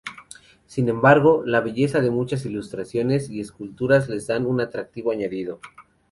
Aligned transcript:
Sin 0.65 0.89
embargo, 0.89 1.43
la 1.45 1.61
belleza 1.61 2.01
de 2.01 2.09
muchas 2.09 2.43
ilustraciones 2.47 3.29
y 3.29 3.39
esculturas 3.39 4.09
les 4.09 4.25
dan 4.25 4.47
un 4.47 4.59
atractivo 4.59 5.11
añadido. 5.11 5.59